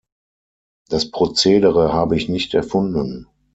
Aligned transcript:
Das 0.89 1.11
Prozedere 1.11 1.93
habe 1.93 2.15
ich 2.17 2.27
nicht 2.27 2.55
erfunden. 2.55 3.27